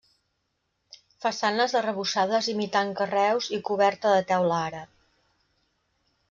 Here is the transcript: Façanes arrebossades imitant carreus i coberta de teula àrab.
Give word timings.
Façanes 1.25 1.75
arrebossades 1.79 2.47
imitant 2.55 2.95
carreus 3.03 3.51
i 3.59 3.61
coberta 3.69 4.15
de 4.15 4.25
teula 4.33 4.59
àrab. 4.71 4.91